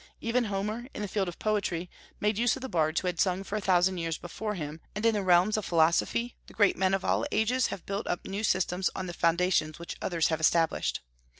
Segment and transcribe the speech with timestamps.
[0.19, 1.87] Even Homer, in the field of poetry,
[2.19, 5.05] made use of the bards who had sung for a thousand years before him; and
[5.05, 8.43] in the realms of philosophy the great men of all ages have built up new
[8.43, 11.01] systems on the foundations which others have established.